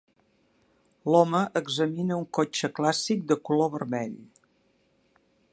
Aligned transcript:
L"home 1.11 1.41
examina 1.61 2.17
un 2.23 2.27
cotxe 2.39 2.71
clàssic 2.81 3.23
de 3.33 3.41
color 3.51 3.73
vermell. 3.79 4.21